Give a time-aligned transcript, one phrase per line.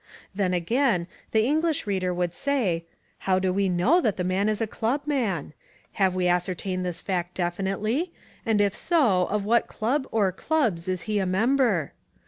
[0.33, 2.85] Then again, the English reader would say,
[3.29, 5.53] how do we know that the man is a clubman?
[5.91, 8.11] Have we ascertained this fact definitely,
[8.43, 11.93] and if so, of what club or clubs is he a member?